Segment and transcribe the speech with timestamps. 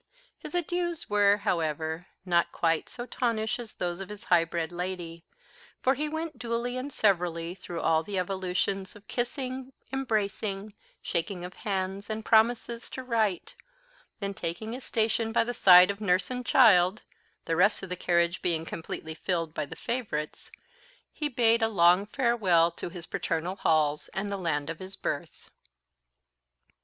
[0.39, 5.23] His adieus were, however, not quite so tonish as those of his high bred lady,
[5.79, 11.53] for he went duly and severally through all the evolutions of kissing, embracing, shaking of
[11.53, 13.53] hands, and promises to write;
[14.19, 17.03] then taking his station by the side of the nurse and child
[17.45, 20.49] the rest of the carriage being completely filled by the favourites
[21.13, 25.51] he bade a long farewell to his paternal halls and the land of his birth.